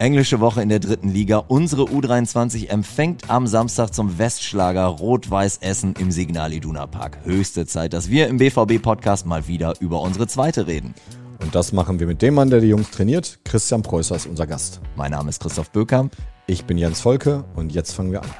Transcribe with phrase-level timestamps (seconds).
[0.00, 1.44] Englische Woche in der dritten Liga.
[1.46, 7.18] Unsere U23 empfängt am Samstag zum Westschlager Rot-Weiß Essen im Signal Iduna Park.
[7.24, 10.94] Höchste Zeit, dass wir im BVB-Podcast mal wieder über unsere zweite reden.
[11.42, 13.40] Und das machen wir mit dem Mann, der die Jungs trainiert.
[13.44, 14.80] Christian Preußer ist unser Gast.
[14.96, 16.16] Mein Name ist Christoph Bökamp.
[16.46, 18.30] Ich bin Jens Volke und jetzt fangen wir an.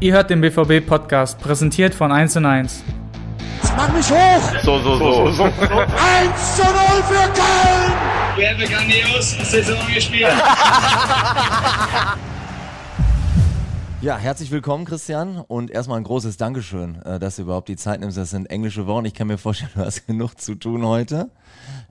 [0.00, 2.82] Ihr hört den BVB-Podcast, präsentiert von 1 und 1.
[3.76, 4.62] Mach mich hoch!
[4.62, 5.30] So, so, so.
[5.32, 5.44] so.
[5.44, 5.52] 1
[6.56, 6.72] zu 0
[7.04, 7.92] für Köln!
[8.36, 10.30] Wir haben grandios Saison gespielt.
[14.02, 15.38] Ja, herzlich willkommen, Christian.
[15.38, 18.16] Und erstmal ein großes Dankeschön, äh, dass du überhaupt die Zeit nimmst.
[18.16, 19.06] Das sind englische Wochen.
[19.06, 21.30] Ich kann mir vorstellen, du hast genug zu tun heute.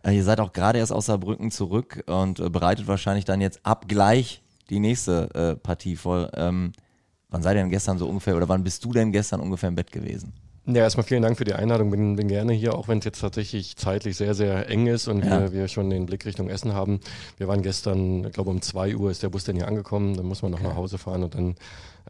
[0.04, 3.60] Äh, ihr seid auch gerade erst aus Saarbrücken zurück und äh, bereitet wahrscheinlich dann jetzt
[3.64, 6.30] ab gleich die nächste Partie vor.
[6.36, 6.72] Ähm,
[7.30, 9.76] wann seid ihr denn gestern so ungefähr oder wann bist du denn gestern ungefähr im
[9.76, 10.32] Bett gewesen?
[10.68, 11.92] Ja, erstmal vielen Dank für die Einladung.
[11.92, 15.24] Bin, bin gerne hier, auch wenn es jetzt tatsächlich zeitlich sehr, sehr eng ist und
[15.24, 15.42] ja.
[15.42, 17.02] wir, wir, schon den Blick Richtung Essen haben.
[17.38, 20.16] Wir waren gestern, ich glaube um 2 Uhr ist der Bus dann hier angekommen.
[20.16, 20.70] Dann muss man noch okay.
[20.70, 21.56] nach Hause fahren und dann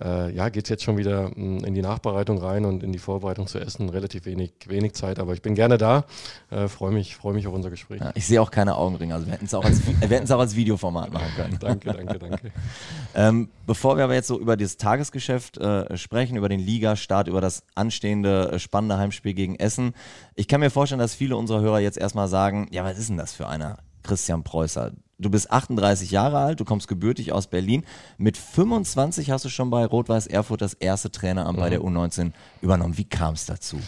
[0.02, 3.00] äh, ja, geht es jetzt schon wieder mm, in die Nachbereitung rein und in die
[3.00, 3.90] Vorbereitung zu essen.
[3.90, 6.06] Relativ wenig, wenig Zeit, aber ich bin gerne da.
[6.50, 8.02] Äh, Freue mich, freu mich auf unser Gespräch.
[8.02, 9.82] Ja, ich sehe auch keine Augenringe, also wir hätten es auch, als,
[10.32, 11.58] auch als Videoformat machen können.
[11.60, 12.52] danke, danke, danke.
[13.16, 17.42] ähm, bevor wir aber jetzt so über das Tagesgeschäft äh, sprechen, über den Ligastart, über
[17.42, 19.94] das anstehende äh, spannende Heimspiel gegen Essen,
[20.36, 23.18] ich kann mir vorstellen, dass viele unserer Hörer jetzt erstmal sagen, ja, was ist denn
[23.18, 23.78] das für einer?
[24.04, 24.92] Christian Preußer.
[25.18, 27.86] Du bist 38 Jahre alt, du kommst gebürtig aus Berlin.
[28.18, 31.62] Mit 25 hast du schon bei Rot-Weiß Erfurt das erste Traineramt mhm.
[31.62, 32.98] bei der U19 übernommen.
[32.98, 33.80] Wie kam es dazu?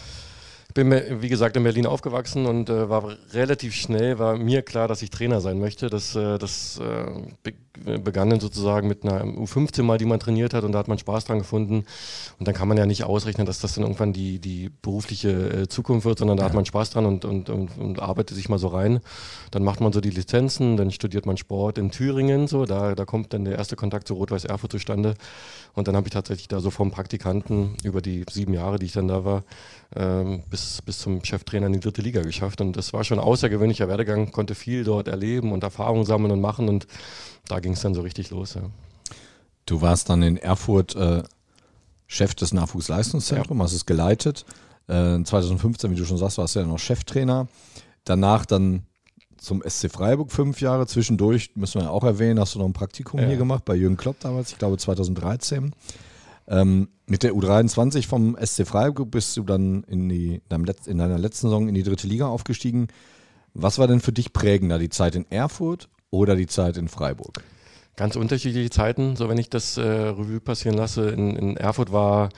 [0.68, 4.86] Ich bin, wie gesagt, in Berlin aufgewachsen und äh, war relativ schnell, war mir klar,
[4.88, 5.90] dass ich Trainer sein möchte.
[5.90, 7.50] Das, äh, das äh,
[7.84, 10.98] begann dann sozusagen mit einer U15 mal, die man trainiert hat und da hat man
[10.98, 11.84] Spaß dran gefunden.
[12.38, 15.68] Und dann kann man ja nicht ausrechnen, dass das dann irgendwann die, die berufliche äh,
[15.68, 16.48] Zukunft wird, sondern da ja.
[16.48, 19.00] hat man Spaß dran und, und, und, und, arbeitet sich mal so rein.
[19.50, 23.04] Dann macht man so die Lizenzen, dann studiert man Sport in Thüringen, so, da, da
[23.04, 25.14] kommt dann der erste Kontakt zu Rot-Weiß Erfurt zustande.
[25.74, 28.92] Und dann habe ich tatsächlich da so vom Praktikanten über die sieben Jahre, die ich
[28.92, 29.44] dann da war,
[29.94, 32.60] ähm, bis, bis zum Cheftrainer in die dritte Liga geschafft.
[32.60, 36.40] Und das war schon ein außergewöhnlicher Werdegang, konnte viel dort erleben und Erfahrungen sammeln und
[36.40, 36.86] machen und
[37.48, 38.54] da ging es dann so richtig los.
[38.54, 38.62] Ja.
[39.66, 41.22] Du warst dann in Erfurt äh,
[42.06, 43.64] Chef des Nachwuchsleistungszentrums, ja.
[43.64, 44.44] hast es geleitet.
[44.86, 47.48] Äh, 2015, wie du schon sagst, warst du ja noch Cheftrainer.
[48.04, 48.84] Danach dann
[49.36, 50.86] zum SC Freiburg fünf Jahre.
[50.86, 53.26] Zwischendurch, müssen wir auch erwähnen, hast du noch ein Praktikum ja.
[53.26, 55.74] hier gemacht bei Jürgen Klopp damals, ich glaube 2013.
[56.48, 60.40] Ähm, mit der U23 vom SC Freiburg bist du dann in, die,
[60.86, 62.88] in deiner letzten Saison in die dritte Liga aufgestiegen.
[63.54, 67.42] Was war denn für dich prägender, die Zeit in Erfurt oder die Zeit in Freiburg?
[67.96, 71.10] Ganz unterschiedliche Zeiten, so wenn ich das äh, Revue passieren lasse.
[71.10, 72.28] In, in Erfurt war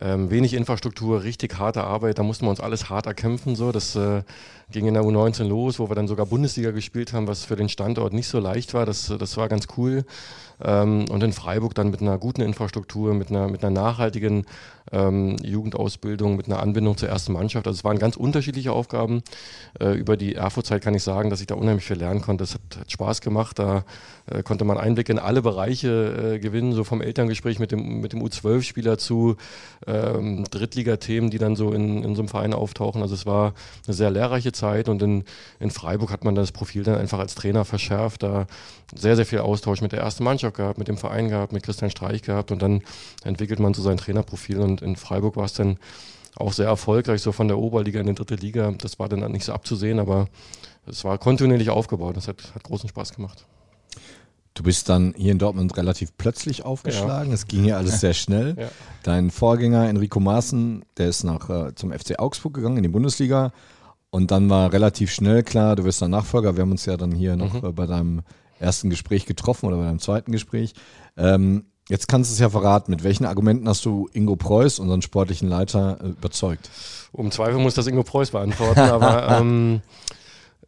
[0.00, 3.54] ähm, wenig Infrastruktur, richtig harte Arbeit, da mussten wir uns alles hart erkämpfen.
[3.54, 3.72] So.
[3.72, 4.22] Das äh,
[4.70, 7.68] ging in der U19 los, wo wir dann sogar Bundesliga gespielt haben, was für den
[7.68, 8.86] Standort nicht so leicht war.
[8.86, 10.04] Das, das war ganz cool.
[10.62, 14.46] Ähm, und in Freiburg dann mit einer guten Infrastruktur, mit einer, mit einer nachhaltigen
[14.92, 17.66] ähm, Jugendausbildung, mit einer Anbindung zur ersten Mannschaft.
[17.66, 19.22] Also es waren ganz unterschiedliche Aufgaben.
[19.78, 22.44] Äh, über die Erfurt-Zeit kann ich sagen, dass ich da unheimlich viel lernen konnte.
[22.44, 23.58] Es hat, hat Spaß gemacht.
[23.58, 23.84] Da
[24.26, 28.12] äh, konnte man Einblick in alle Bereiche äh, gewinnen, so vom Elterngespräch mit dem, mit
[28.12, 29.36] dem U12-Spieler zu
[29.90, 33.02] ähm, Drittligathemen, die dann so in, in so einem Verein auftauchen.
[33.02, 33.54] Also es war
[33.86, 35.24] eine sehr lehrreiche Zeit und in,
[35.58, 38.22] in Freiburg hat man das Profil dann einfach als Trainer verschärft.
[38.22, 38.46] Da
[38.94, 41.90] sehr, sehr viel Austausch mit der ersten Mannschaft gehabt, mit dem Verein gehabt, mit Christian
[41.90, 42.82] Streich gehabt und dann
[43.24, 45.78] entwickelt man so sein Trainerprofil und in Freiburg war es dann
[46.36, 48.72] auch sehr erfolgreich, so von der Oberliga in die dritte Liga.
[48.78, 50.28] Das war dann nicht so abzusehen, aber
[50.86, 52.16] es war kontinuierlich aufgebaut.
[52.16, 53.44] Das hat, hat großen Spaß gemacht.
[54.54, 57.32] Du bist dann hier in Dortmund relativ plötzlich aufgeschlagen.
[57.32, 58.56] Es ging ja alles sehr schnell.
[58.58, 58.68] Ja.
[59.02, 63.52] Dein Vorgänger Enrico Maaßen, der ist nach, äh, zum FC Augsburg gegangen in die Bundesliga.
[64.10, 66.56] Und dann war relativ schnell klar, du wirst der Nachfolger.
[66.56, 67.68] Wir haben uns ja dann hier noch mhm.
[67.68, 68.22] äh, bei deinem
[68.58, 70.74] ersten Gespräch getroffen oder bei deinem zweiten Gespräch.
[71.16, 72.92] Ähm, Jetzt kannst du es ja verraten.
[72.92, 76.70] Mit welchen Argumenten hast du Ingo Preuß, unseren sportlichen Leiter, äh, überzeugt?
[77.10, 79.82] Um Zweifel muss das Ingo Preuß beantworten, aber ähm,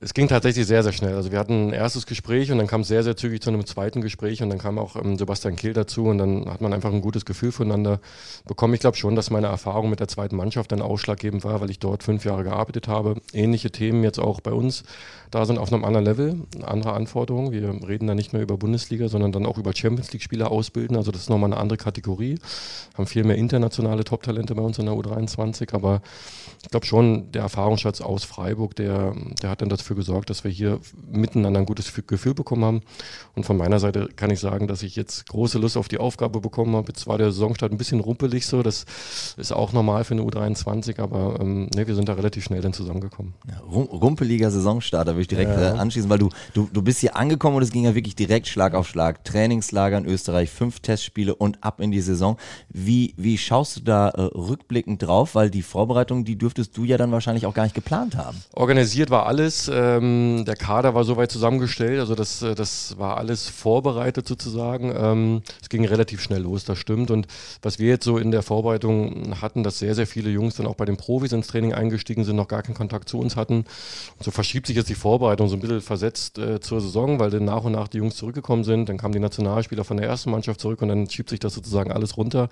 [0.02, 1.14] es ging tatsächlich sehr, sehr schnell.
[1.14, 3.64] Also wir hatten ein erstes Gespräch und dann kam es sehr, sehr zügig zu einem
[3.64, 6.92] zweiten Gespräch und dann kam auch ähm, Sebastian Kehl dazu und dann hat man einfach
[6.92, 8.00] ein gutes Gefühl voneinander
[8.44, 8.74] bekommen.
[8.74, 11.78] Ich glaube schon, dass meine Erfahrung mit der zweiten Mannschaft dann ausschlaggebend war, weil ich
[11.78, 13.14] dort fünf Jahre gearbeitet habe.
[13.32, 14.82] Ähnliche Themen jetzt auch bei uns
[15.32, 17.52] da sind auf einem anderen Level, andere Anforderungen.
[17.52, 20.94] Wir reden da nicht mehr über Bundesliga, sondern dann auch über Champions League-Spieler ausbilden.
[20.94, 22.38] Also das ist nochmal eine andere Kategorie.
[22.98, 26.02] Haben viel mehr internationale Top-Talente bei uns in der U23, aber
[26.62, 30.44] ich glaube schon, der Erfahrungsschatz aus Freiburg, der, der hat dann das dafür gesorgt, dass
[30.44, 30.80] wir hier
[31.10, 32.80] miteinander ein gutes Gefühl bekommen haben.
[33.34, 36.40] Und von meiner Seite kann ich sagen, dass ich jetzt große Lust auf die Aufgabe
[36.40, 36.88] bekommen habe.
[36.88, 38.84] Jetzt war der Saisonstart ein bisschen rumpelig so, das
[39.36, 42.72] ist auch normal für eine U23, aber ähm, ne, wir sind da relativ schnell dann
[42.72, 43.34] zusammengekommen.
[43.48, 45.74] Ja, rumpeliger Saisonstart, da würde ich direkt ja.
[45.74, 48.48] äh, anschließen, weil du, du, du bist hier angekommen und es ging ja wirklich direkt
[48.48, 49.24] Schlag auf Schlag.
[49.24, 52.36] Trainingslager in Österreich, fünf Testspiele und ab in die Saison.
[52.68, 55.34] Wie, wie schaust du da äh, rückblickend drauf?
[55.34, 58.42] Weil die Vorbereitung, die dürftest du ja dann wahrscheinlich auch gar nicht geplant haben.
[58.54, 63.48] Organisiert war alles, ähm, der Kader war soweit zusammengestellt, also das, äh, das war alles
[63.48, 64.92] vorbereitet sozusagen.
[64.96, 67.10] Ähm, es ging relativ schnell los, das stimmt.
[67.10, 67.26] Und
[67.62, 70.76] was wir jetzt so in der Vorbereitung hatten, dass sehr, sehr viele Jungs dann auch
[70.76, 73.58] bei den Profis ins Training eingestiegen sind, noch gar keinen Kontakt zu uns hatten.
[73.58, 77.30] Und so verschiebt sich jetzt die Vorbereitung so ein bisschen versetzt äh, zur Saison, weil
[77.30, 78.88] dann nach und nach die Jungs zurückgekommen sind.
[78.88, 81.90] Dann kamen die Nationalspieler von der ersten Mannschaft zurück und dann schiebt sich das sozusagen
[81.90, 82.48] alles runter.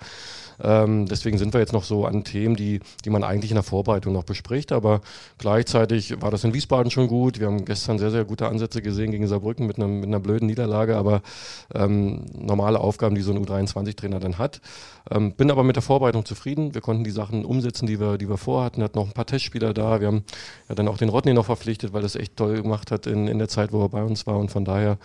[0.63, 3.63] Ähm, deswegen sind wir jetzt noch so an Themen, die, die man eigentlich in der
[3.63, 4.71] Vorbereitung noch bespricht.
[4.71, 5.01] Aber
[5.37, 7.20] gleichzeitig war das in Wiesbaden schon gut.
[7.29, 10.47] Wir haben gestern sehr, sehr gute Ansätze gesehen gegen Saarbrücken mit, einem, mit einer blöden
[10.47, 10.97] Niederlage.
[10.97, 11.21] Aber
[11.73, 14.61] ähm, normale Aufgaben, die so ein U23-Trainer dann hat.
[15.09, 16.73] Ähm, bin aber mit der Vorbereitung zufrieden.
[16.73, 18.83] Wir konnten die Sachen umsetzen, die wir, die wir vorhatten.
[18.83, 19.99] Hatten noch ein paar Testspieler da.
[19.99, 20.23] Wir haben
[20.69, 23.37] ja dann auch den Rodney noch verpflichtet, weil das echt toll gemacht hat in, in
[23.39, 24.37] der Zeit, wo er bei uns war.
[24.37, 24.97] Und von daher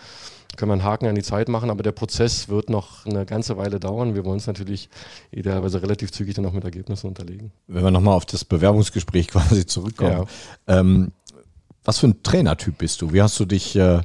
[0.55, 3.57] können wir einen Haken an die Zeit machen, aber der Prozess wird noch eine ganze
[3.57, 4.15] Weile dauern.
[4.15, 4.89] Wir wollen es natürlich
[5.31, 7.51] idealerweise relativ zügig dann auch mit Ergebnissen unterlegen.
[7.67, 10.25] Wenn wir nochmal auf das Bewerbungsgespräch quasi zurückkommen.
[10.67, 10.79] Ja.
[10.79, 11.11] Ähm,
[11.87, 13.13] was für ein Trainertyp bist du?
[13.13, 14.01] Wie hast du dich äh,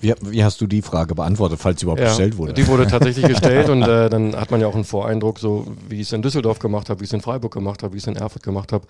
[0.00, 2.54] wie, wie, hast du die Frage beantwortet, falls sie überhaupt ja, gestellt wurde?
[2.54, 6.00] Die wurde tatsächlich gestellt und äh, dann hat man ja auch einen Voreindruck, so wie
[6.00, 8.02] ich es in Düsseldorf gemacht habe, wie ich es in Freiburg gemacht habe, wie ich
[8.02, 8.86] es in Erfurt gemacht habe.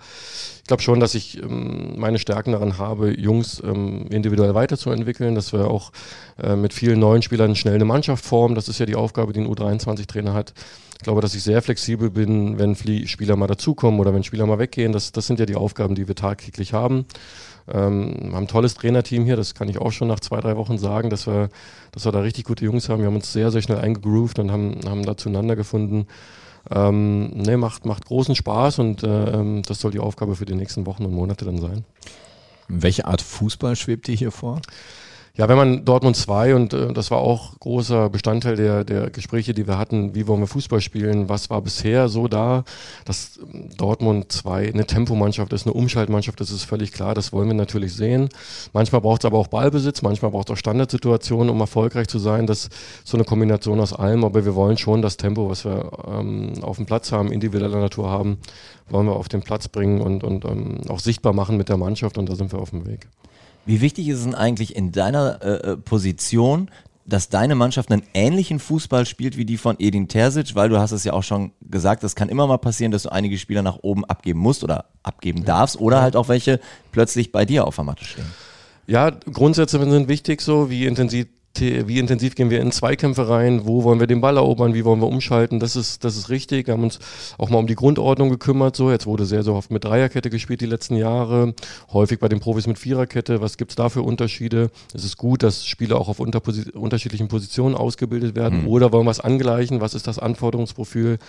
[0.61, 5.53] Ich glaube schon, dass ich ähm, meine Stärken daran habe, Jungs ähm, individuell weiterzuentwickeln, dass
[5.53, 5.91] wir auch
[6.41, 8.55] äh, mit vielen neuen Spielern schnell eine Mannschaft formen.
[8.55, 10.55] Das ist ja die Aufgabe, die ein U23-Trainer hat.
[11.01, 14.59] Ich glaube, dass ich sehr flexibel bin, wenn Spieler mal dazukommen oder wenn Spieler mal
[14.59, 14.91] weggehen.
[14.91, 17.07] Das, das sind ja die Aufgaben, die wir tagtäglich haben.
[17.67, 20.77] Ähm, haben ein tolles Trainerteam hier, das kann ich auch schon nach zwei, drei Wochen
[20.77, 21.49] sagen, dass wir,
[21.91, 22.99] dass wir da richtig gute Jungs haben.
[22.99, 26.05] Wir haben uns sehr, sehr schnell eingegroovt und haben, haben da zueinander gefunden.
[26.69, 30.53] Ähm, ne, macht, macht großen Spaß und äh, ähm, das soll die Aufgabe für die
[30.53, 31.83] nächsten Wochen und Monate dann sein.
[32.67, 34.61] Welche Art Fußball schwebt dir hier vor?
[35.37, 39.53] Ja, wenn man Dortmund 2 und äh, das war auch großer Bestandteil der, der Gespräche,
[39.53, 42.65] die wir hatten, wie wollen wir Fußball spielen, was war bisher so da,
[43.05, 47.47] dass ähm, Dortmund 2 eine Tempomannschaft ist, eine Umschaltmannschaft, das ist völlig klar, das wollen
[47.47, 48.27] wir natürlich sehen.
[48.73, 52.45] Manchmal braucht es aber auch Ballbesitz, manchmal braucht es auch Standardsituationen, um erfolgreich zu sein,
[52.45, 52.71] das ist
[53.05, 56.75] so eine Kombination aus allem, aber wir wollen schon das Tempo, was wir ähm, auf
[56.75, 58.37] dem Platz haben, individueller Natur haben,
[58.89, 62.17] wollen wir auf den Platz bringen und, und ähm, auch sichtbar machen mit der Mannschaft
[62.17, 63.07] und da sind wir auf dem Weg.
[63.65, 66.69] Wie wichtig ist es denn eigentlich in deiner äh, äh, Position,
[67.05, 70.91] dass deine Mannschaft einen ähnlichen Fußball spielt wie die von Edin Terzic, weil du hast
[70.91, 73.79] es ja auch schon gesagt, es kann immer mal passieren, dass du einige Spieler nach
[73.81, 76.59] oben abgeben musst oder abgeben darfst oder halt auch welche
[76.91, 78.25] plötzlich bei dir auf der Matte stehen.
[78.87, 81.27] Ja, Grundsätze sind wichtig so, wie intensiv
[81.59, 85.01] wie intensiv gehen wir in Zweikämpfe rein, wo wollen wir den Ball erobern, wie wollen
[85.01, 86.67] wir umschalten, das ist, das ist richtig.
[86.67, 86.99] Wir haben uns
[87.37, 88.75] auch mal um die Grundordnung gekümmert.
[88.75, 91.53] So, jetzt wurde sehr, sehr oft mit Dreierkette gespielt die letzten Jahre,
[91.91, 93.41] häufig bei den Profis mit Viererkette.
[93.41, 94.71] Was gibt es da für Unterschiede?
[94.93, 98.61] Es ist gut, dass Spieler auch auf unterschiedlichen Positionen ausgebildet werden.
[98.61, 98.67] Mhm.
[98.67, 99.81] Oder wollen wir es angleichen?
[99.81, 101.19] Was ist das Anforderungsprofil?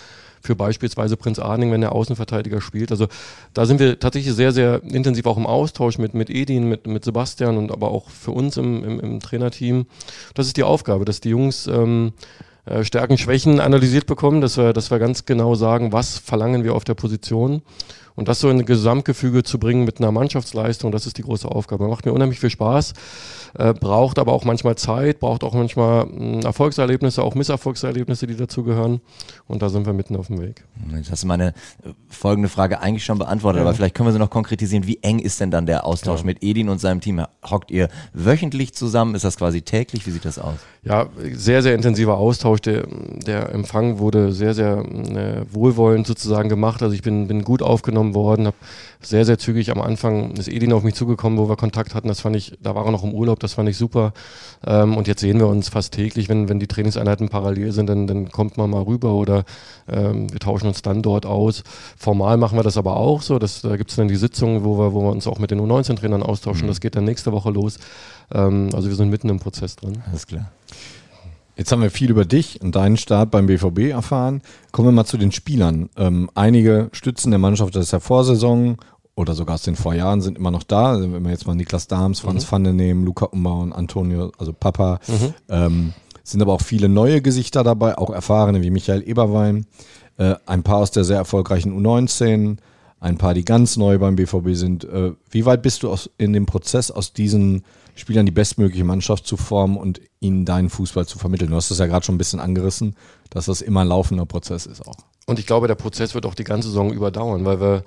[0.42, 2.90] Für beispielsweise Prinz Arning, wenn der Außenverteidiger spielt.
[2.90, 3.06] Also
[3.54, 7.04] da sind wir tatsächlich sehr, sehr intensiv auch im Austausch mit, mit Edin, mit, mit
[7.04, 9.86] Sebastian und aber auch für uns im, im, im Trainerteam.
[10.34, 12.12] Das ist die Aufgabe, dass die Jungs ähm,
[12.64, 16.74] äh, Stärken, Schwächen analysiert bekommen, dass wir, dass wir ganz genau sagen, was verlangen wir
[16.74, 17.62] auf der Position
[18.14, 21.48] und das so in ein Gesamtgefüge zu bringen mit einer Mannschaftsleistung, das ist die große
[21.48, 21.88] Aufgabe.
[21.88, 22.92] Macht mir unheimlich viel Spaß,
[23.58, 28.36] äh, braucht aber auch manchmal Zeit, braucht auch manchmal mh, hm, Erfolgserlebnisse, auch Misserfolgserlebnisse, die
[28.36, 29.00] dazugehören.
[29.46, 30.64] Und da sind wir mitten auf dem Weg.
[30.94, 33.66] Jetzt hast du meine äh, folgende Frage eigentlich schon beantwortet, ja.
[33.66, 34.86] aber vielleicht können wir sie noch konkretisieren.
[34.86, 36.26] Wie eng ist denn dann der Austausch ja.
[36.26, 37.24] mit Edin und seinem Team?
[37.48, 39.14] Hockt ihr wöchentlich zusammen?
[39.14, 40.06] Ist das quasi täglich?
[40.06, 40.56] Wie sieht das aus?
[40.84, 42.60] Ja, sehr, sehr intensiver Austausch.
[42.60, 42.86] Der,
[43.26, 46.82] der Empfang wurde sehr, sehr äh, wohlwollend sozusagen gemacht.
[46.82, 48.56] Also ich bin, bin gut aufgenommen worden, habe
[49.00, 52.08] sehr, sehr zügig am Anfang ist Edin auf mich zugekommen, wo wir Kontakt hatten.
[52.08, 54.12] Das fand ich, da war er noch im Urlaub, das fand ich super.
[54.64, 58.06] Ähm, und jetzt sehen wir uns fast täglich, wenn, wenn die Trainingseinheiten parallel sind, dann,
[58.06, 59.44] dann kommt man mal rüber oder
[59.88, 61.64] ähm, wir tauschen uns dann dort aus.
[61.96, 63.38] Formal machen wir das aber auch so.
[63.38, 65.60] Dass, da gibt es dann die Sitzungen, wo wir, wo wir uns auch mit den
[65.60, 66.64] U19-Trainern austauschen.
[66.64, 66.68] Mhm.
[66.68, 67.78] Das geht dann nächste Woche los.
[68.32, 70.02] Ähm, also wir sind mitten im Prozess drin.
[70.08, 70.50] Alles klar.
[71.56, 74.42] Jetzt haben wir viel über dich und deinen Start beim BVB erfahren.
[74.70, 75.90] Kommen wir mal zu den Spielern.
[75.96, 78.78] Ähm, einige Stützen der Mannschaft aus der Vorsaison
[79.14, 80.92] oder sogar aus den Vorjahren sind immer noch da.
[80.92, 82.48] Also wenn wir jetzt mal Niklas Dahms, Franz mhm.
[82.48, 84.98] Pfanne nehmen, Luca Umbauen, Antonio, also Papa.
[85.06, 85.34] Mhm.
[85.50, 85.92] Ähm,
[86.24, 89.66] sind aber auch viele neue Gesichter dabei, auch erfahrene wie Michael Eberwein.
[90.16, 92.58] Äh, ein paar aus der sehr erfolgreichen U19,
[93.02, 94.84] ein paar, die ganz neu beim BVB sind.
[94.84, 97.64] Äh, wie weit bist du aus, in dem Prozess, aus diesen
[97.96, 101.50] Spielern die bestmögliche Mannschaft zu formen und ihnen deinen Fußball zu vermitteln?
[101.50, 102.94] Du hast das ja gerade schon ein bisschen angerissen,
[103.28, 104.98] dass das immer ein laufender Prozess ist auch.
[105.26, 107.84] Und ich glaube, der Prozess wird auch die ganze Saison überdauern, weil wir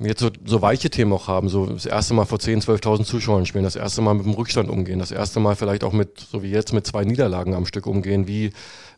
[0.00, 3.46] jetzt so, so weiche Themen auch haben, so das erste Mal vor 10.000, 12.000 Zuschauern
[3.46, 6.42] spielen, das erste Mal mit dem Rückstand umgehen, das erste Mal vielleicht auch mit, so
[6.42, 8.52] wie jetzt, mit zwei Niederlagen am Stück umgehen, wie,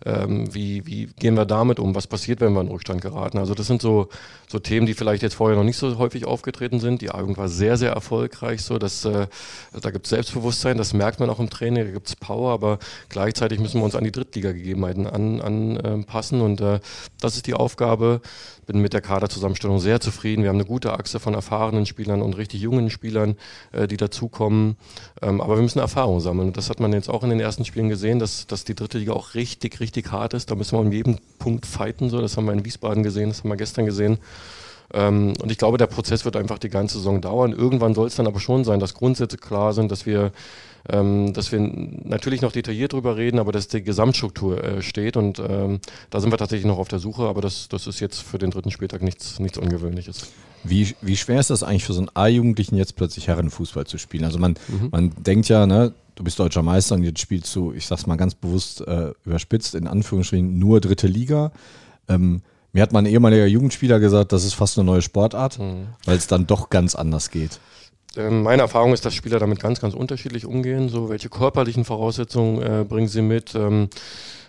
[0.04, 3.38] ähm, wie, wie gehen wir damit um, was passiert, wenn wir in Rückstand geraten.
[3.38, 4.08] Also das sind so,
[4.48, 7.02] so Themen, die vielleicht jetzt vorher noch nicht so häufig aufgetreten sind.
[7.02, 9.26] Die Agung war sehr, sehr erfolgreich, so dass äh,
[9.80, 12.78] da gibt es Selbstbewusstsein, das merkt man auch im Training, da gibt es Power, aber
[13.08, 16.80] gleichzeitig müssen wir uns an die Drittliga-Gegebenheiten anpassen an, äh, und äh,
[17.20, 18.20] das ist die Aufgabe.
[18.66, 20.42] Bin mit der Kaderzusammenstellung sehr zufrieden.
[20.42, 23.36] Wir haben eine gute Achse von erfahrenen Spielern und richtig jungen Spielern,
[23.72, 24.76] äh, die dazukommen.
[25.22, 26.48] Ähm, aber wir müssen Erfahrung sammeln.
[26.48, 28.98] Und das hat man jetzt auch in den ersten Spielen gesehen, dass, dass die dritte
[28.98, 30.50] Liga auch richtig, richtig richtig hart ist.
[30.50, 32.10] Da müssen wir um jeden Punkt fighten.
[32.10, 32.20] So.
[32.20, 34.18] Das haben wir in Wiesbaden gesehen, das haben wir gestern gesehen.
[34.92, 37.52] Ähm, und ich glaube, der Prozess wird einfach die ganze Saison dauern.
[37.52, 40.32] Irgendwann soll es dann aber schon sein, dass Grundsätze klar sind, dass wir,
[40.88, 45.16] ähm, dass wir natürlich noch detailliert drüber reden, aber dass die Gesamtstruktur äh, steht.
[45.16, 45.80] Und ähm,
[46.10, 48.50] da sind wir tatsächlich noch auf der Suche, aber das, das ist jetzt für den
[48.50, 50.28] dritten Spieltag nichts, nichts Ungewöhnliches.
[50.64, 54.24] Wie, wie schwer ist das eigentlich für so einen A-Jugendlichen jetzt plötzlich Herrenfußball zu spielen?
[54.24, 54.88] Also man, mhm.
[54.90, 58.16] man denkt ja, ne, du bist deutscher Meister und jetzt spielst du, ich sag's mal
[58.16, 61.52] ganz bewusst äh, überspitzt, in Anführungsstrichen nur dritte Liga.
[62.08, 65.86] Ähm, mir hat mein ehemaliger Jugendspieler gesagt, das ist fast eine neue Sportart, mhm.
[66.04, 67.60] weil es dann doch ganz anders geht.
[68.16, 70.88] Ähm, meine Erfahrung ist, dass Spieler damit ganz, ganz unterschiedlich umgehen.
[70.88, 73.54] So, welche körperlichen Voraussetzungen äh, bringen sie mit?
[73.54, 73.88] Ähm,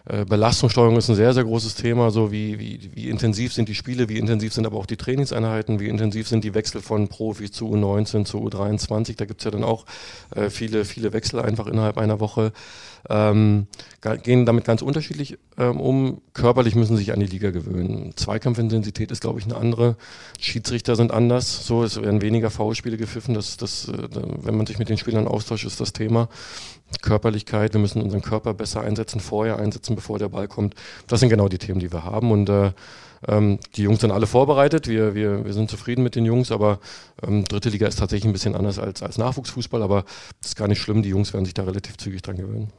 [0.06, 3.76] äh, Belastungssteuerung ist ein sehr, sehr großes Thema, so wie, wie, wie intensiv sind die
[3.76, 7.52] Spiele, wie intensiv sind aber auch die Trainingseinheiten, wie intensiv sind die Wechsel von Profis
[7.52, 9.16] zu U19 zu U23.
[9.18, 9.86] Da gibt es ja dann auch
[10.36, 12.52] äh, viele, viele Wechsel einfach innerhalb einer Woche
[13.08, 13.68] ähm,
[14.24, 16.22] gehen damit ganz unterschiedlich ähm, um.
[16.34, 18.14] Körperlich müssen sie sich an die Liga gewöhnen.
[18.16, 19.96] Zweikampfintensität ist, glaube ich, eine andere.
[20.40, 21.66] Schiedsrichter sind anders.
[21.66, 23.34] So, es werden weniger V-Spiele gepfiffen.
[23.34, 24.10] Das, das, äh,
[24.42, 26.30] wenn man sich mit den Spielern austauscht, ist das Thema.
[27.02, 30.76] Körperlichkeit, wir müssen unseren Körper besser einsetzen, vorher einsetzen, bevor der Ball kommt.
[31.08, 32.32] Das sind genau die Themen, die wir haben.
[32.32, 32.72] Und äh,
[33.28, 34.88] ähm, die Jungs sind alle vorbereitet.
[34.88, 36.80] Wir, wir, wir sind zufrieden mit den Jungs, aber
[37.26, 40.04] ähm, dritte Liga ist tatsächlich ein bisschen anders als, als Nachwuchsfußball, aber
[40.42, 41.02] das ist gar nicht schlimm.
[41.02, 42.72] Die Jungs werden sich da relativ zügig dran gewöhnen.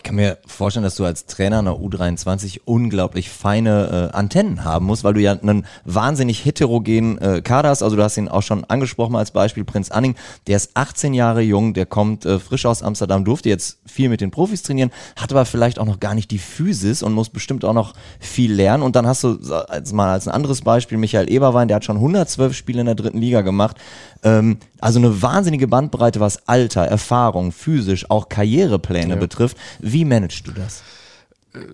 [0.00, 4.86] Ich kann mir vorstellen, dass du als Trainer einer U23 unglaublich feine äh, Antennen haben
[4.86, 7.82] musst, weil du ja einen wahnsinnig heterogenen äh, Kader hast.
[7.82, 10.14] Also du hast ihn auch schon angesprochen als Beispiel, Prinz Anning.
[10.46, 14.22] Der ist 18 Jahre jung, der kommt äh, frisch aus Amsterdam, durfte jetzt viel mit
[14.22, 17.62] den Profis trainieren, hat aber vielleicht auch noch gar nicht die Physis und muss bestimmt
[17.66, 18.82] auch noch viel lernen.
[18.82, 19.38] Und dann hast du
[19.68, 22.94] als mal als ein anderes Beispiel Michael Eberwein, der hat schon 112 Spiele in der
[22.94, 23.76] dritten Liga gemacht.
[24.22, 29.20] Ähm, also eine wahnsinnige Bandbreite, was Alter, Erfahrung, physisch, auch Karrierepläne ja.
[29.20, 29.56] betrifft.
[29.78, 30.82] Wie managst du das?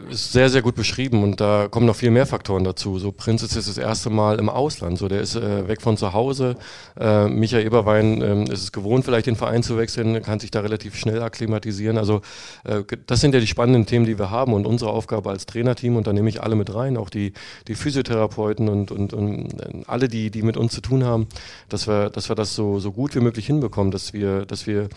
[0.09, 2.99] Ist sehr, sehr gut beschrieben und da kommen noch viel mehr Faktoren dazu.
[2.99, 6.15] So Prinz ist das erste Mal im Ausland, so der ist äh, weg von zu
[6.15, 6.57] Hause.
[6.99, 10.61] Äh, Michael Eberwein äh, ist es gewohnt, vielleicht den Verein zu wechseln, kann sich da
[10.61, 11.99] relativ schnell akklimatisieren.
[11.99, 12.23] Also
[12.65, 15.97] äh, das sind ja die spannenden Themen, die wir haben und unsere Aufgabe als Trainerteam
[15.97, 17.35] und da nehme ich alle mit rein, auch die,
[17.69, 21.27] die Physiotherapeuten und, und, und äh, alle, die, die mit uns zu tun haben,
[21.69, 24.89] dass wir, dass wir das so, so gut wie möglich hinbekommen, dass wir, dass wir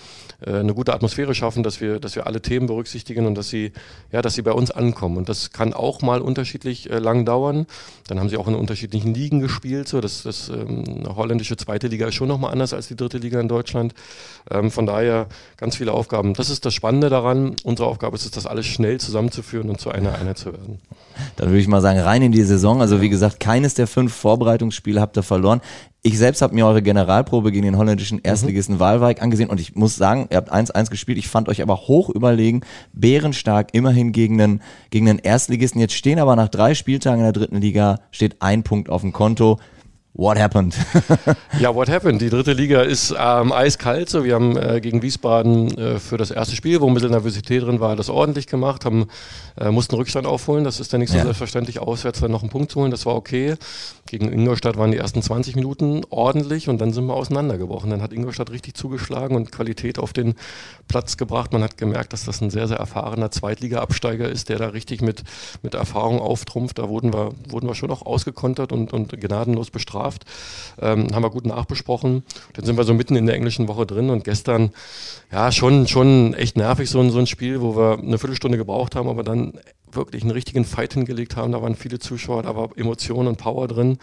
[0.45, 3.73] äh, eine gute Atmosphäre schaffen, dass wir, dass wir alle Themen berücksichtigen und dass sie,
[4.13, 5.17] ja, dass sie bei uns uns ankommen.
[5.17, 7.65] Und das kann auch mal unterschiedlich äh, lang dauern.
[8.07, 9.87] Dann haben sie auch in unterschiedlichen Ligen gespielt.
[9.87, 10.01] So.
[10.01, 13.47] Das, das ähm, holländische zweite Liga ist schon nochmal anders als die dritte Liga in
[13.47, 13.93] Deutschland.
[14.49, 16.33] Ähm, von daher ganz viele Aufgaben.
[16.33, 17.55] Das ist das Spannende daran.
[17.63, 20.79] Unsere Aufgabe ist es, das alles schnell zusammenzuführen und zu einer Einheit zu werden.
[21.35, 22.81] Dann würde ich mal sagen, rein in die Saison.
[22.81, 25.61] Also wie gesagt, keines der fünf Vorbereitungsspiele habt ihr verloren.
[26.01, 28.79] Ich selbst habe mir eure Generalprobe gegen den holländischen Erstligisten mhm.
[28.79, 31.17] Walwijk angesehen und ich muss sagen, ihr habt 1-1 gespielt.
[31.17, 32.61] Ich fand euch aber hoch überlegen,
[32.93, 35.81] bärenstark, immerhin gegen einen, gegen einen Erstligisten.
[35.81, 39.11] Jetzt stehen aber nach drei Spieltagen in der dritten Liga, steht ein Punkt auf dem
[39.11, 39.59] Konto.
[40.19, 40.75] What happened?
[41.61, 42.19] ja, what happened?
[42.21, 44.09] Die dritte Liga ist ähm, eiskalt.
[44.09, 47.63] So, wir haben äh, gegen Wiesbaden äh, für das erste Spiel, wo ein bisschen Nervosität
[47.63, 49.07] drin war, das ordentlich gemacht, haben,
[49.57, 50.65] äh, mussten Rückstand aufholen.
[50.65, 51.23] Das ist dann nicht so ja.
[51.23, 52.91] selbstverständlich, auswärts dann noch einen Punkt zu holen.
[52.91, 53.55] Das war okay.
[54.09, 57.91] Gegen Ingolstadt waren die ersten 20 Minuten ordentlich und dann sind wir auseinandergebrochen.
[57.91, 60.33] Dann hat Ingolstadt richtig zugeschlagen und Qualität auf den
[60.87, 61.53] Platz gebracht.
[61.53, 65.21] Man hat gemerkt, dass das ein sehr, sehr erfahrener Zweitliga-Absteiger ist, der da richtig mit,
[65.61, 66.79] mit Erfahrung auftrumpft.
[66.79, 70.25] Da wurden wir, wurden wir schon auch ausgekontert und, und gnadenlos bestraft.
[70.81, 72.23] Ähm, haben wir gut nachbesprochen.
[72.53, 74.71] Dann sind wir so mitten in der englischen Woche drin und gestern,
[75.31, 79.07] ja, schon, schon echt nervig, so so ein Spiel, wo wir eine Viertelstunde gebraucht haben,
[79.07, 79.53] aber dann
[79.95, 81.51] wirklich einen richtigen Fight hingelegt haben.
[81.51, 83.97] Da waren viele Zuschauer, da war Emotion und Power drin.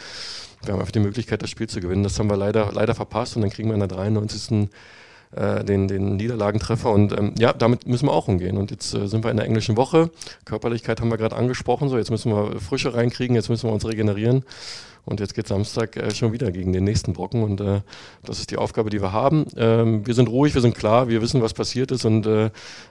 [0.65, 2.03] Wir haben einfach die Möglichkeit, das Spiel zu gewinnen.
[2.03, 4.69] Das haben wir leider, leider verpasst und dann kriegen wir in der 93.
[5.35, 8.57] Äh, den, den Niederlagentreffer und ähm, ja, damit müssen wir auch umgehen.
[8.57, 10.11] Und jetzt äh, sind wir in der englischen Woche.
[10.45, 13.85] Körperlichkeit haben wir gerade angesprochen, so jetzt müssen wir Frische reinkriegen, jetzt müssen wir uns
[13.85, 14.45] regenerieren.
[15.07, 17.81] Und jetzt geht Samstag äh, schon wieder gegen den nächsten Brocken und äh,
[18.25, 19.47] das ist die Aufgabe, die wir haben.
[19.57, 22.47] Ähm, wir sind ruhig, wir sind klar, wir wissen, was passiert ist und äh,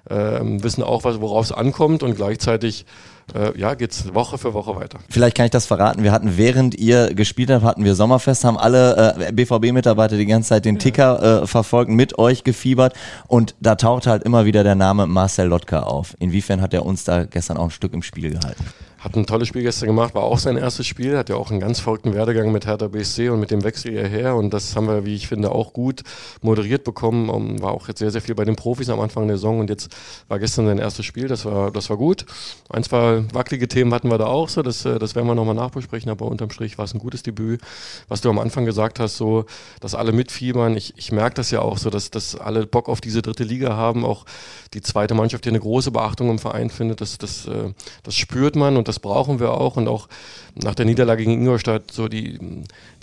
[0.09, 2.85] äh, wissen auch, worauf es ankommt und gleichzeitig
[3.33, 4.99] äh, ja, geht's Woche für Woche weiter.
[5.09, 6.03] Vielleicht kann ich das verraten.
[6.03, 10.49] Wir hatten, während ihr gespielt habt, hatten wir Sommerfest, haben alle äh, BVB-Mitarbeiter die ganze
[10.49, 12.93] Zeit den Ticker äh, verfolgt, mit euch gefiebert
[13.27, 16.15] und da taucht halt immer wieder der Name Marcel Lotka auf.
[16.19, 18.63] Inwiefern hat er uns da gestern auch ein Stück im Spiel gehalten?
[19.05, 21.59] Hat ein tolles Spiel gestern gemacht, war auch sein erstes Spiel, hat ja auch einen
[21.59, 24.35] ganz verrückten Werdegang mit Hertha BSC und mit dem Wechsel hierher.
[24.35, 26.01] Und das haben wir, wie ich finde, auch gut
[26.41, 27.29] moderiert bekommen.
[27.29, 29.59] Um, war auch jetzt sehr, sehr viel bei den Profis am Anfang der Saison.
[29.59, 29.95] Und jetzt
[30.27, 32.25] war gestern sein erstes Spiel, das war, das war gut.
[32.71, 35.53] Ein, zwei wackelige Themen hatten wir da auch so, das, äh, das werden wir nochmal
[35.53, 37.61] nachbesprechen, aber unterm Strich war es ein gutes Debüt.
[38.07, 39.45] Was du am Anfang gesagt hast, so,
[39.81, 43.01] dass alle mitfiebern, ich, ich merke das ja auch so, dass, dass alle Bock auf
[43.01, 44.25] diese dritte Liga haben, auch
[44.73, 47.71] die zweite Mannschaft, die eine große Beachtung im Verein findet, das, das, äh,
[48.01, 48.77] das spürt man.
[48.77, 49.77] Und das brauchen wir auch.
[49.77, 50.07] Und auch
[50.55, 52.39] nach der Niederlage gegen Ingolstadt, so die,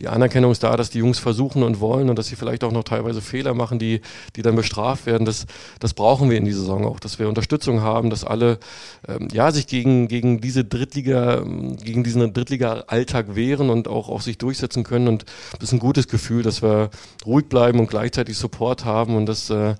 [0.00, 2.72] die Anerkennung ist da, dass die Jungs versuchen und wollen und dass sie vielleicht auch
[2.72, 4.00] noch teilweise Fehler machen, die,
[4.36, 5.26] die dann bestraft werden.
[5.26, 5.46] Das,
[5.78, 8.58] das brauchen wir in dieser Saison auch, dass wir Unterstützung haben, dass alle
[9.06, 11.42] ähm, ja, sich gegen, gegen diese Drittliga,
[11.82, 15.08] gegen diesen Drittliga-Alltag wehren und auch, auch sich durchsetzen können.
[15.08, 15.26] Und
[15.58, 16.88] das ist ein gutes Gefühl, dass wir
[17.26, 19.74] ruhig bleiben und gleichzeitig Support haben und das äh,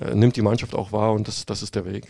[0.00, 2.06] äh nimmt die Mannschaft auch wahr und das, das ist der Weg.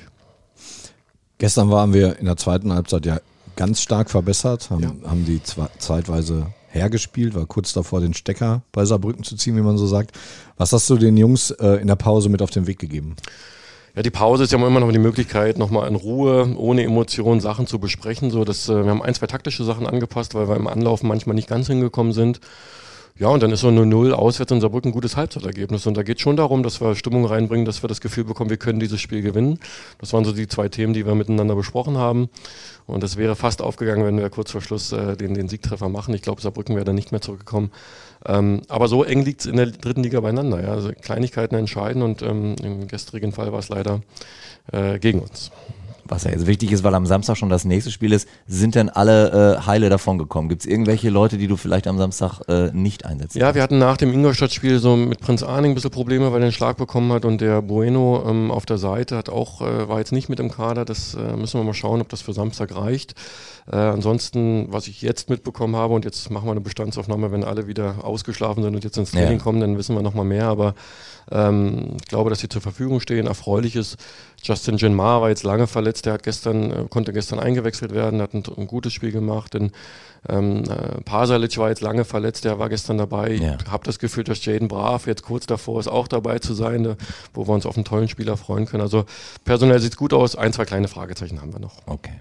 [1.38, 3.18] Gestern waren wir in der zweiten Halbzeit ja
[3.56, 5.10] ganz stark verbessert, haben, ja.
[5.10, 9.78] haben die zeitweise hergespielt, war kurz davor, den Stecker bei Saarbrücken zu ziehen, wie man
[9.78, 10.12] so sagt.
[10.56, 13.16] Was hast du den Jungs äh, in der Pause mit auf den Weg gegeben?
[13.94, 17.66] Ja, die Pause ist ja immer noch die Möglichkeit, nochmal in Ruhe, ohne Emotionen Sachen
[17.66, 18.30] zu besprechen.
[18.30, 21.34] So, dass, äh, wir haben ein, zwei taktische Sachen angepasst, weil wir im Anlaufen manchmal
[21.34, 22.40] nicht ganz hingekommen sind.
[23.18, 25.86] Ja, und dann ist so eine Null auswärts in Saarbrücken ein gutes Halbzeitergebnis.
[25.86, 28.58] Und da geht schon darum, dass wir Stimmung reinbringen, dass wir das Gefühl bekommen, wir
[28.58, 29.58] können dieses Spiel gewinnen.
[29.98, 32.28] Das waren so die zwei Themen, die wir miteinander besprochen haben.
[32.86, 36.14] Und es wäre fast aufgegangen, wenn wir kurz vor Schluss äh, den, den Siegtreffer machen.
[36.14, 37.72] Ich glaube, Saarbrücken wäre dann nicht mehr zurückgekommen.
[38.26, 40.60] Ähm, aber so eng liegt es in der dritten Liga beieinander.
[40.62, 40.72] Ja?
[40.72, 44.02] Also Kleinigkeiten entscheiden und ähm, im gestrigen Fall war es leider
[44.72, 45.50] äh, gegen uns
[46.08, 48.88] was ja jetzt wichtig ist, weil am Samstag schon das nächste Spiel ist, sind denn
[48.88, 50.48] alle äh, heile davon gekommen?
[50.48, 53.36] Gibt es irgendwelche Leute, die du vielleicht am Samstag äh, nicht einsetzt?
[53.36, 56.44] Ja, wir hatten nach dem Ingolstadt-Spiel so mit Prinz Arning ein bisschen Probleme, weil er
[56.44, 59.98] einen Schlag bekommen hat und der Bueno ähm, auf der Seite hat auch, äh, war
[59.98, 60.84] jetzt nicht mit im Kader.
[60.84, 63.14] Das äh, müssen wir mal schauen, ob das für Samstag reicht.
[63.70, 67.66] Äh, ansonsten, was ich jetzt mitbekommen habe, und jetzt machen wir eine Bestandsaufnahme, wenn alle
[67.66, 69.42] wieder ausgeschlafen sind und jetzt ins Training ja.
[69.42, 70.46] kommen, dann wissen wir nochmal mehr.
[70.46, 70.74] Aber
[71.30, 73.26] ähm, ich glaube, dass sie zur Verfügung stehen.
[73.26, 73.96] Erfreulich ist,
[74.42, 78.34] Justin Genmar war jetzt lange verletzt, der hat gestern, äh, konnte gestern eingewechselt werden, hat
[78.34, 79.54] ein, ein gutes Spiel gemacht.
[79.54, 79.72] Denn,
[80.28, 83.34] ähm, äh, Pasalic war jetzt lange verletzt, der war gestern dabei.
[83.34, 83.56] Ja.
[83.64, 86.82] Ich habe das Gefühl, dass Jaden Brav jetzt kurz davor ist, auch dabei zu sein,
[86.82, 86.96] da,
[87.34, 88.82] wo wir uns auf einen tollen Spieler freuen können.
[88.82, 89.04] Also
[89.44, 91.74] personell sieht es gut aus, ein, zwei kleine Fragezeichen haben wir noch.
[91.86, 92.20] Okay.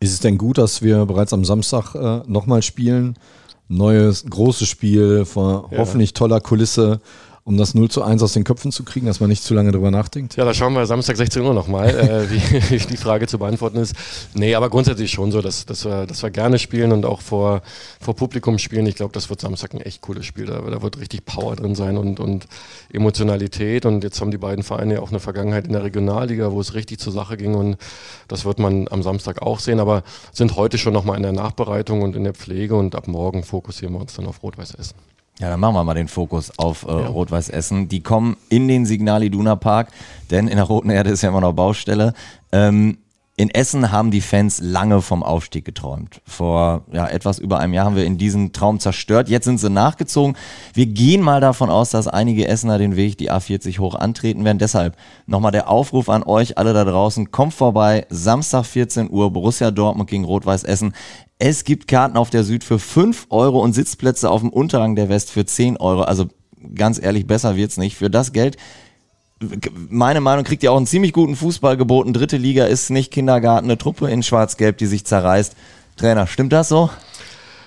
[0.00, 3.16] Ist es denn gut, dass wir bereits am Samstag äh, nochmal spielen?
[3.68, 5.78] Neues, großes Spiel vor ja.
[5.78, 7.00] hoffentlich toller Kulisse
[7.44, 9.72] um das 0 zu 1 aus den Köpfen zu kriegen, dass man nicht zu lange
[9.72, 10.36] drüber nachdenkt?
[10.36, 12.30] Ja, da schauen wir Samstag 16 Uhr nochmal, äh,
[12.70, 13.94] wie die Frage zu beantworten ist.
[14.34, 17.62] Nee, aber grundsätzlich schon so, dass, dass, wir, dass wir gerne spielen und auch vor,
[18.00, 18.86] vor Publikum spielen.
[18.86, 20.46] Ich glaube, das wird Samstag ein echt cooles Spiel.
[20.46, 22.46] Da, da wird richtig Power drin sein und, und
[22.92, 23.86] Emotionalität.
[23.86, 26.74] Und jetzt haben die beiden Vereine ja auch eine Vergangenheit in der Regionalliga, wo es
[26.74, 27.54] richtig zur Sache ging.
[27.54, 27.76] Und
[28.28, 29.80] das wird man am Samstag auch sehen.
[29.80, 32.74] Aber sind heute schon nochmal in der Nachbereitung und in der Pflege.
[32.76, 34.94] Und ab morgen fokussieren wir uns dann auf Rot-Weiß Essen.
[35.38, 37.06] Ja, dann machen wir mal den Fokus auf äh, ja.
[37.06, 37.88] Rot-Weiß Essen.
[37.88, 39.88] Die kommen in den Signal Iduna Park,
[40.30, 42.12] denn in der Roten Erde ist ja immer noch Baustelle.
[42.52, 42.98] Ähm,
[43.36, 46.20] in Essen haben die Fans lange vom Aufstieg geträumt.
[46.26, 49.30] Vor ja, etwas über einem Jahr haben wir in diesen Traum zerstört.
[49.30, 50.36] Jetzt sind sie nachgezogen.
[50.74, 54.58] Wir gehen mal davon aus, dass einige Essener den Weg die A40 hoch antreten werden.
[54.58, 54.94] Deshalb
[55.26, 57.30] nochmal der Aufruf an euch alle da draußen.
[57.30, 58.06] Kommt vorbei.
[58.10, 60.92] Samstag 14 Uhr Borussia Dortmund gegen Rot-Weiß Essen.
[61.38, 65.08] Es gibt Karten auf der Süd für 5 Euro und Sitzplätze auf dem Unterrang der
[65.08, 66.02] West für 10 Euro.
[66.02, 66.26] Also
[66.74, 67.96] ganz ehrlich, besser wird's nicht.
[67.96, 68.58] Für das Geld
[69.88, 72.12] meine Meinung kriegt ihr auch einen ziemlich guten Fußball geboten.
[72.12, 75.54] Dritte Liga ist nicht Kindergarten, eine Truppe in Schwarz-Gelb, die sich zerreißt.
[75.96, 76.90] Trainer, stimmt das so?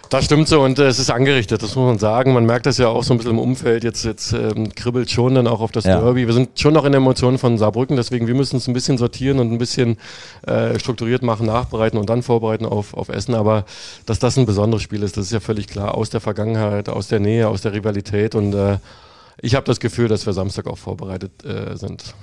[0.09, 2.33] Das stimmt so und äh, es ist angerichtet, das muss man sagen.
[2.33, 3.83] Man merkt das ja auch so ein bisschen im Umfeld.
[3.83, 5.99] Jetzt, jetzt ähm, kribbelt schon dann auch auf das ja.
[5.99, 6.27] Derby.
[6.27, 8.99] Wir sind schon noch in der Emotion von Saarbrücken, deswegen wir müssen es ein bisschen
[8.99, 9.97] sortieren und ein bisschen
[10.45, 13.33] äh, strukturiert machen, nachbereiten und dann vorbereiten auf, auf Essen.
[13.33, 13.65] Aber
[14.05, 15.95] dass das ein besonderes Spiel ist, das ist ja völlig klar.
[15.95, 18.77] Aus der Vergangenheit, aus der Nähe, aus der Rivalität und äh,
[19.41, 22.13] ich habe das Gefühl, dass wir Samstag auch vorbereitet äh, sind.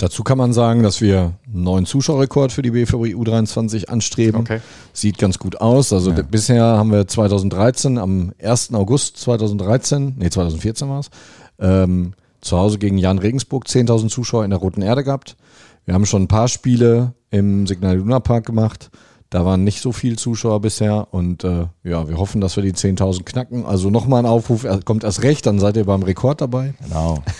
[0.00, 4.40] Dazu kann man sagen, dass wir einen neuen Zuschauerrekord für die BVB U23 anstreben.
[4.40, 4.60] Okay.
[4.94, 5.92] Sieht ganz gut aus.
[5.92, 6.22] Also ja.
[6.22, 8.72] bisher haben wir 2013, am 1.
[8.72, 11.10] August 2013, nee 2014 war es,
[11.58, 15.36] ähm, zu Hause gegen Jan Regensburg 10.000 Zuschauer in der Roten Erde gehabt.
[15.84, 18.90] Wir haben schon ein paar Spiele im Signal Luna Park gemacht.
[19.30, 22.72] Da waren nicht so viele Zuschauer bisher und äh, ja, wir hoffen, dass wir die
[22.72, 23.64] 10.000 knacken.
[23.64, 26.74] Also nochmal ein Aufruf, er kommt erst recht, dann seid ihr beim Rekord dabei.
[26.84, 27.22] Genau.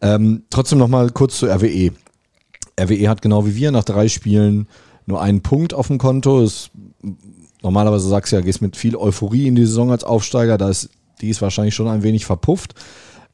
[0.00, 1.90] Ähm, trotzdem nochmal kurz zur RWE.
[2.78, 4.68] RWE hat genau wie wir nach drei Spielen
[5.06, 6.42] nur einen Punkt auf dem Konto.
[6.42, 6.70] Ist,
[7.62, 10.58] normalerweise sagst du ja, gehst mit viel Euphorie in die Saison als Aufsteiger.
[10.58, 10.90] Da ist,
[11.20, 12.74] die ist wahrscheinlich schon ein wenig verpufft.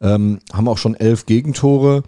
[0.00, 2.02] Ähm, haben auch schon elf Gegentore,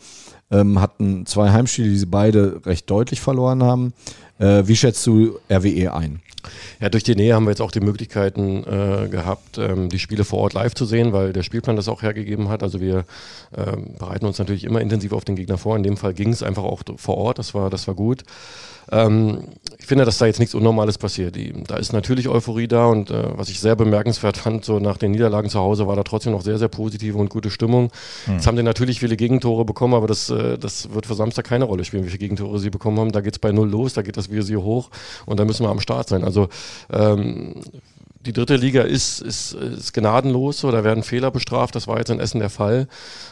[0.50, 3.92] ähm, hatten zwei Heimspiele, die sie beide recht deutlich verloren haben.
[4.38, 6.20] Äh, wie schätzt du RWE ein?
[6.80, 10.24] Ja, durch die Nähe haben wir jetzt auch die Möglichkeiten äh, gehabt, ähm, die Spiele
[10.24, 12.62] vor Ort live zu sehen, weil der Spielplan das auch hergegeben hat.
[12.62, 13.04] Also wir
[13.56, 15.76] ähm, bereiten uns natürlich immer intensiv auf den Gegner vor.
[15.76, 18.24] In dem Fall ging es einfach auch vor Ort, das war, das war gut.
[18.90, 21.36] Ähm, ich finde, dass da jetzt nichts Unnormales passiert.
[21.36, 24.96] Die, da ist natürlich Euphorie da und äh, was ich sehr bemerkenswert fand, so nach
[24.96, 27.90] den Niederlagen zu Hause war da trotzdem noch sehr, sehr positive und gute Stimmung.
[28.26, 28.34] Hm.
[28.34, 31.64] Jetzt haben die natürlich viele Gegentore bekommen, aber das, äh, das wird für Samstag keine
[31.64, 33.12] Rolle spielen, wie viele Gegentore sie bekommen haben.
[33.12, 34.90] Da geht es bei Null los, da geht das Visier hoch
[35.26, 36.24] und da müssen wir am Start sein.
[36.24, 36.48] Also
[36.92, 37.54] ähm,
[38.26, 41.76] die dritte Liga ist, ist, ist gnadenlos, so, da werden Fehler bestraft.
[41.76, 42.88] Das war jetzt in Essen der Fall.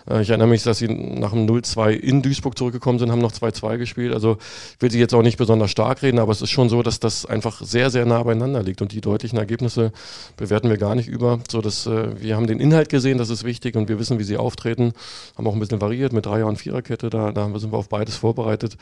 [0.08, 3.32] Äh, ich erinnere mich, dass sie nach dem 0-2 in Duisburg zurückgekommen sind, haben noch
[3.32, 4.14] 2-2 gespielt.
[4.14, 4.38] Also
[4.76, 7.00] ich will sie jetzt auch nicht besonders stark reden, aber es ist schon so, dass
[7.00, 8.82] das einfach sehr, sehr nah beieinander liegt.
[8.82, 9.92] Und die deutlichen Ergebnisse
[10.36, 11.40] bewerten wir gar nicht über.
[11.50, 14.24] So, dass, äh, wir haben den Inhalt gesehen, das ist wichtig und wir wissen, wie
[14.24, 14.92] sie auftreten.
[15.36, 17.10] Haben auch ein bisschen variiert mit Dreier- und Viererkette.
[17.10, 18.76] Da, da sind wir auf beides vorbereitet.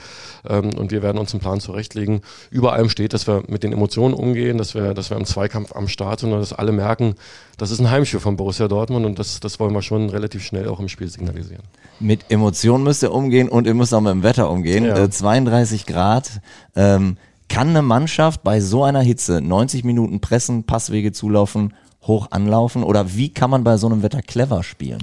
[0.47, 2.21] Ähm, und wir werden uns einen Plan zurechtlegen.
[2.51, 5.75] Über allem steht, dass wir mit den Emotionen umgehen, dass wir, dass wir im Zweikampf
[5.75, 7.15] am Start Start, sondern dass alle merken,
[7.59, 10.69] das ist ein Heimspiel von Borussia Dortmund und das, das wollen wir schon relativ schnell
[10.69, 11.63] auch im Spiel signalisieren.
[12.01, 14.85] Mit Emotionen müsst ihr umgehen und ihr müsst auch mit dem Wetter umgehen.
[14.85, 15.05] Ja.
[15.05, 16.41] Äh, 32 Grad.
[16.75, 17.17] Ähm,
[17.49, 22.83] kann eine Mannschaft bei so einer Hitze 90 Minuten pressen, Passwege zulaufen, hoch anlaufen?
[22.83, 25.03] Oder wie kann man bei so einem Wetter clever spielen?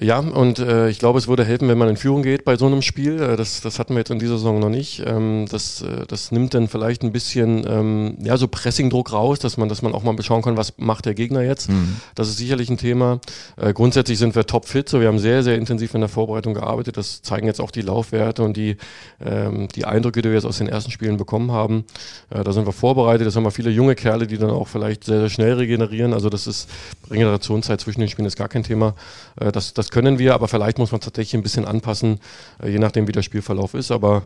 [0.00, 2.66] Ja, und äh, ich glaube, es würde helfen, wenn man in Führung geht bei so
[2.66, 3.20] einem Spiel.
[3.20, 5.02] Äh, das, das hatten wir jetzt in dieser Saison noch nicht.
[5.06, 9.58] Ähm, das, äh, das nimmt dann vielleicht ein bisschen ähm, ja, so Pressingdruck raus, dass
[9.58, 11.68] man, dass man auch mal schauen kann, was macht der Gegner jetzt.
[11.68, 11.96] Mhm.
[12.14, 13.20] Das ist sicherlich ein Thema.
[13.58, 14.88] Äh, grundsätzlich sind wir topfit.
[14.88, 16.96] So, wir haben sehr, sehr intensiv in der Vorbereitung gearbeitet.
[16.96, 18.78] Das zeigen jetzt auch die Laufwerte und die,
[19.22, 21.84] ähm, die Eindrücke, die wir jetzt aus den ersten Spielen bekommen haben.
[22.30, 23.26] Äh, da sind wir vorbereitet.
[23.26, 26.14] Das haben wir viele junge Kerle, die dann auch vielleicht sehr, sehr schnell regenerieren.
[26.14, 26.70] Also das ist
[27.10, 28.94] Regenerationszeit zwischen den Spielen ist gar kein Thema.
[29.38, 32.20] Äh, das, das können wir, aber vielleicht muss man tatsächlich ein bisschen anpassen,
[32.62, 33.90] äh, je nachdem, wie der Spielverlauf ist.
[33.90, 34.24] Aber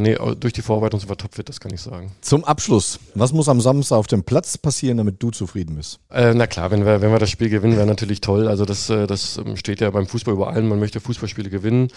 [0.00, 2.10] nee, durch die Vorbereitung sind wir topfit, das kann ich sagen.
[2.20, 6.00] Zum Abschluss, was muss am Samstag auf dem Platz passieren, damit du zufrieden bist?
[6.10, 8.48] Äh, na klar, wenn wir, wenn wir das Spiel gewinnen, wäre natürlich toll.
[8.48, 11.88] Also das, äh, das ähm, steht ja beim Fußball über allen, man möchte Fußballspiele gewinnen.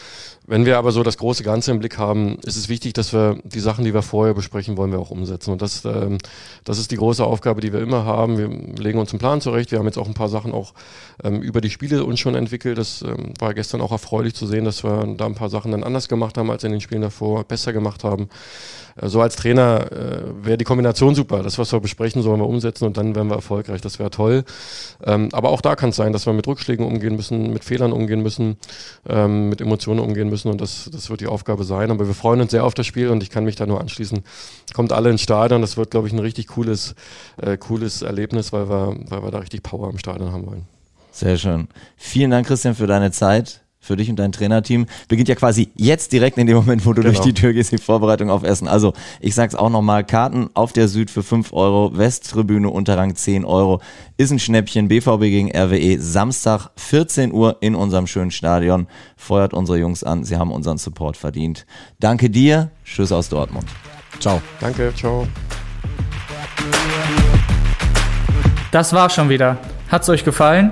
[0.45, 3.39] Wenn wir aber so das große Ganze im Blick haben, ist es wichtig, dass wir
[3.43, 5.51] die Sachen, die wir vorher besprechen, wollen wir auch umsetzen.
[5.51, 6.17] Und das, ähm,
[6.63, 8.37] das ist die große Aufgabe, die wir immer haben.
[8.37, 9.71] Wir legen uns einen Plan zurecht.
[9.71, 10.73] Wir haben jetzt auch ein paar Sachen auch
[11.23, 12.77] ähm, über die Spiele uns schon entwickelt.
[12.77, 15.83] Das ähm, war gestern auch erfreulich zu sehen, dass wir da ein paar Sachen dann
[15.83, 18.29] anders gemacht haben als in den Spielen davor, besser gemacht haben.
[18.97, 21.43] Äh, so als Trainer äh, wäre die Kombination super.
[21.43, 23.81] Das, was wir besprechen, sollen wir umsetzen und dann wären wir erfolgreich.
[23.81, 24.43] Das wäre toll.
[25.03, 27.91] Ähm, aber auch da kann es sein, dass wir mit Rückschlägen umgehen müssen, mit Fehlern
[27.91, 28.57] umgehen müssen,
[29.07, 31.91] ähm, mit Emotionen umgehen müssen und das, das wird die Aufgabe sein.
[31.91, 34.23] Aber wir freuen uns sehr auf das Spiel und ich kann mich da nur anschließen.
[34.73, 35.61] Kommt alle ins Stadion.
[35.61, 36.95] Das wird, glaube ich, ein richtig cooles,
[37.37, 40.65] äh, cooles Erlebnis, weil wir, weil wir da richtig Power im Stadion haben wollen.
[41.11, 41.67] Sehr schön.
[41.95, 44.85] Vielen Dank, Christian, für deine Zeit für dich und dein Trainerteam.
[45.07, 47.13] Beginnt ja quasi jetzt direkt in dem Moment, wo du genau.
[47.13, 48.67] durch die Tür gehst, die Vorbereitung auf Essen.
[48.67, 53.45] Also ich sag's auch nochmal, Karten auf der Süd für 5 Euro, Westtribüne Unterrang 10
[53.45, 53.81] Euro.
[54.17, 58.87] Ist ein Schnäppchen, BVB gegen RWE, Samstag 14 Uhr in unserem schönen Stadion.
[59.15, 61.65] Feuert unsere Jungs an, sie haben unseren Support verdient.
[61.99, 63.65] Danke dir, Tschüss aus Dortmund.
[64.19, 64.41] Ciao.
[64.59, 65.27] Danke, ciao.
[68.71, 69.57] Das war's schon wieder.
[69.89, 70.71] Hat's euch gefallen?